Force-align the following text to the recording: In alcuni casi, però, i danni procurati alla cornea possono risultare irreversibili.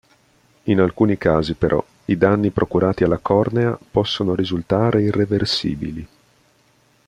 In 0.63 0.79
alcuni 0.79 1.15
casi, 1.19 1.53
però, 1.53 1.85
i 2.05 2.17
danni 2.17 2.49
procurati 2.49 3.03
alla 3.03 3.19
cornea 3.19 3.77
possono 3.91 4.33
risultare 4.33 5.03
irreversibili. 5.03 6.07